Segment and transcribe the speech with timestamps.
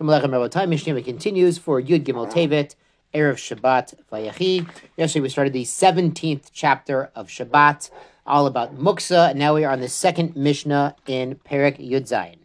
[0.00, 0.66] Shalom Aleichem Rabotai.
[0.66, 2.74] Mishnah continues for Yud Gimel Tevet,
[3.12, 4.66] Erev Shabbat Vayechi.
[4.96, 7.90] Yesterday we started the 17th chapter of Shabbat,
[8.26, 12.38] all about Muksa, and now we are on the second Mishnah in Perek Yud Zayin.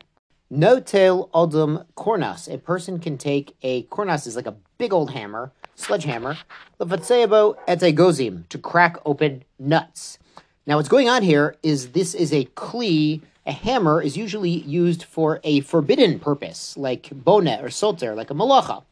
[0.50, 2.54] No tail odum kornas.
[2.54, 6.38] A person can take a kornas is like a big old hammer, sledgehammer,
[6.82, 10.20] lefatsebo et gozim to crack open nuts.
[10.68, 15.04] Now what's going on here is this is a kli a hammer is usually used
[15.04, 18.84] for a forbidden purpose, like bonet or solter, like a malacha.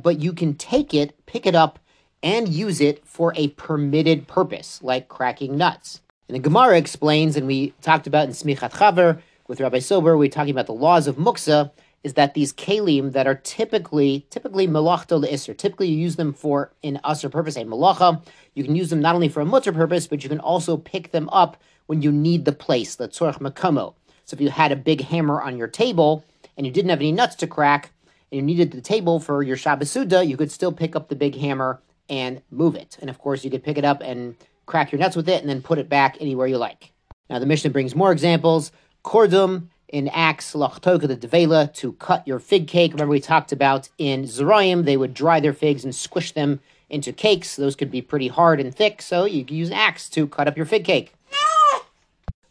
[0.00, 1.78] But you can take it, pick it up,
[2.22, 6.00] and use it for a permitted purpose, like cracking nuts.
[6.28, 10.26] And the Gemara explains, and we talked about in Smichat Chaver with Rabbi Sober, we
[10.26, 11.70] are talking about the laws of muksa,
[12.02, 16.72] is that these kalim that are typically typically malachto leisr, typically you use them for
[16.84, 18.22] an usr purpose, a malacha.
[18.54, 21.10] You can use them not only for a mutter purpose, but you can also pick
[21.10, 23.94] them up when you need the place, the tzorach makamo.
[24.26, 26.24] So if you had a big hammer on your table
[26.56, 27.92] and you didn't have any nuts to crack,
[28.30, 31.14] and you needed the table for your Shabbos Suda, you could still pick up the
[31.14, 32.98] big hammer and move it.
[33.00, 34.34] And of course, you could pick it up and
[34.66, 36.92] crack your nuts with it and then put it back anywhere you like.
[37.30, 38.72] Now, the Mishnah brings more examples.
[39.04, 42.92] Kordum in Acts, Lachtoka the Devela, to cut your fig cake.
[42.92, 46.58] Remember, we talked about in Zerayim, they would dry their figs and squish them
[46.90, 47.54] into cakes.
[47.54, 50.56] Those could be pretty hard and thick, so you could use axe to cut up
[50.56, 51.15] your fig cake.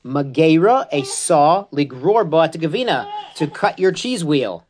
[0.06, 4.64] Magera, a saw, ligror gavina, to cut your cheese wheel.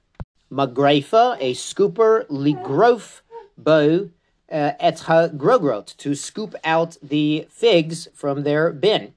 [0.50, 3.20] Magrefa, a scooper, ligrof
[3.58, 4.12] bo
[4.50, 9.14] uh, etha grogrot, to scoop out the figs from their bin.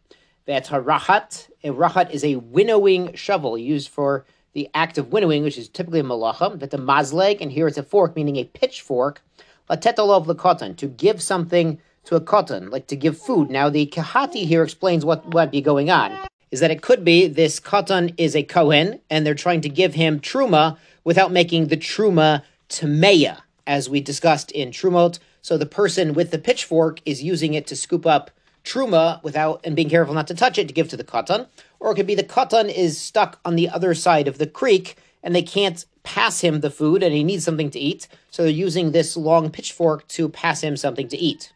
[0.49, 5.57] Etha rahat, a rahat is a winnowing shovel used for the act of winnowing, which
[5.57, 6.59] is typically a malacha.
[6.59, 9.23] That's a mazleg, and here it's a fork, meaning a pitchfork.
[9.71, 11.79] Latetalov lakotan, to give something
[12.09, 13.51] to a cotton, like to give food.
[13.51, 16.11] Now, the Kehati here explains what might be going on.
[16.51, 19.93] Is that it could be this cotton is a Kohen, and they're trying to give
[19.93, 25.19] him truma without making the truma tameya, as we discussed in Trumot.
[25.43, 28.31] So the person with the pitchfork is using it to scoop up
[28.65, 31.47] truma without and being careful not to touch it to give to the cotton.
[31.79, 34.97] Or it could be the cotton is stuck on the other side of the creek
[35.23, 38.09] and they can't pass him the food and he needs something to eat.
[38.31, 41.53] So they're using this long pitchfork to pass him something to eat.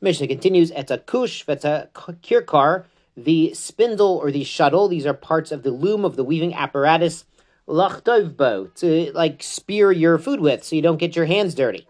[0.00, 2.84] Mishnah continues, et a kush, vet a kirkar,
[3.16, 4.88] the spindle or the shuttle.
[4.88, 7.24] These are parts of the loom of the weaving apparatus.
[7.66, 11.88] Lachtovbo, to like spear your food with so you don't get your hands dirty.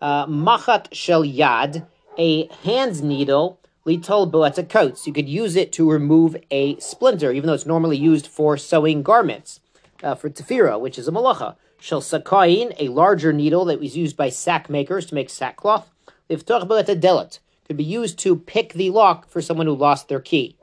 [0.00, 1.86] Uh, machat shel yad,
[2.18, 3.60] a hands needle.
[3.86, 5.06] Litol boeta coats.
[5.06, 9.04] You could use it to remove a splinter, even though it's normally used for sewing
[9.04, 9.60] garments.
[10.02, 11.54] Uh, for tefira, which is a malacha.
[11.78, 15.88] Shel sakain, a larger needle that was used by sack makers to make sackcloth.
[16.28, 20.56] Delet could be used to pick the lock for someone who lost their key.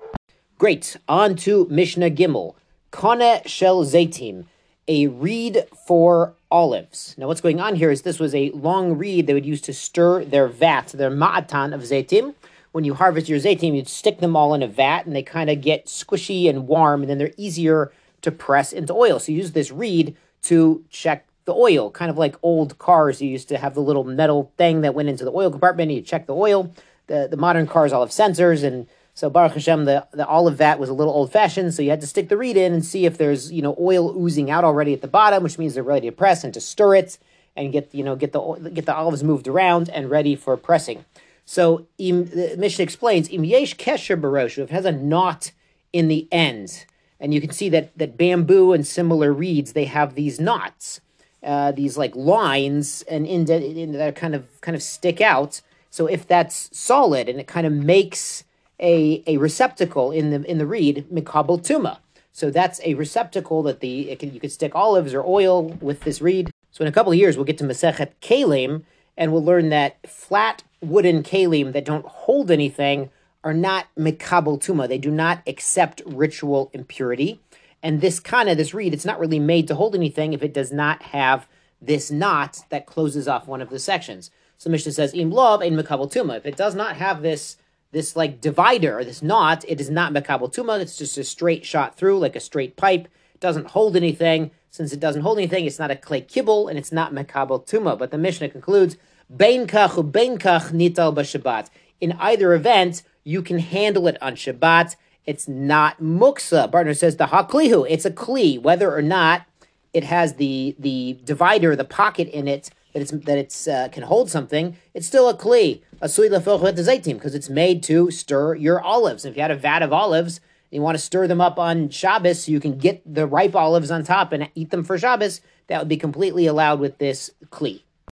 [0.57, 0.97] Great.
[1.07, 2.56] On to Mishnah Gimel.
[2.91, 4.46] Kone shel zaitim,
[4.88, 7.16] a reed for olives.
[7.18, 9.74] Now, what's going on here is this was a long reed they would use to
[9.74, 12.35] stir their vat, their ma'atan of zaitim.
[12.72, 15.50] When you harvest your zaitim, you'd stick them all in a vat, and they kind
[15.50, 17.91] of get squishy and warm, and then they're easier
[18.22, 19.19] to press into oil.
[19.19, 23.22] So you use this reed to check the oil, kind of like old cars.
[23.22, 25.98] You used to have the little metal thing that went into the oil compartment, and
[25.98, 26.74] you check the oil.
[27.08, 30.80] The, the modern cars all have sensors, and so Baruch Hashem, the, the olive vat
[30.80, 33.06] was a little old fashioned, so you had to stick the reed in and see
[33.06, 36.08] if there's you know oil oozing out already at the bottom, which means they're ready
[36.09, 37.18] to press and to stir it
[37.56, 41.06] and get you know get the get the olives moved around and ready for pressing.
[41.46, 45.52] So im, the Mishnah explains im yesh kesher baroshu if it has a knot
[45.92, 46.86] in the end,
[47.20, 51.02] and you can see that that bamboo and similar reeds they have these knots
[51.44, 55.62] uh, these like lines and in, in, that kind of kind of stick out.
[55.90, 58.44] So if that's solid and it kind of makes
[58.80, 61.98] a, a receptacle in the in the reed, mikabel tuma.
[62.31, 66.22] So that's a receptacle that the can, you could stick olives or oil with this
[66.22, 66.50] reed.
[66.72, 68.84] So in a couple of years, we'll get to Masechet Kalim,
[69.16, 73.10] and we'll learn that flat wooden kalim that don't hold anything
[73.44, 74.88] are not mikabel tuma.
[74.88, 77.40] They do not accept ritual impurity.
[77.83, 80.53] And this kind of this reed, it's not really made to hold anything if it
[80.53, 81.47] does not have
[81.81, 84.31] this knot that closes off one of the sections.
[84.57, 86.38] So Mishnah says, Im love in Makabal Tuma.
[86.38, 87.57] If it does not have this
[87.91, 90.80] this like divider, or this knot, it is not Makabal Tuma.
[90.80, 93.07] It's just a straight shot through, like a straight pipe.
[93.35, 94.50] It doesn't hold anything.
[94.71, 97.95] Since it doesn't hold anything, it's not a kli kibbul and it's not Makabal Tuma.
[98.00, 98.97] But the Mishnah concludes,
[99.36, 101.69] Bein kach u bein kach nital b'Shabbat.
[102.01, 104.95] In either event, you can handle it on Shabbat.
[105.25, 106.70] It's not muksa.
[106.70, 107.86] Bartenura says the haklihu.
[107.90, 109.46] It's a kli, whether or not
[109.94, 114.04] it has the the divider, the pocket in it that it's that it's uh, can
[114.04, 114.78] hold something.
[114.94, 119.25] It's still a kli, a sui zaytim, because it's made to stir your olives.
[119.25, 121.90] If you had a vat of olives, and you want to stir them up on
[121.90, 125.42] Shabbos so you can get the ripe olives on top and eat them for Shabbos,
[125.68, 127.84] that would be completely allowed with this kli.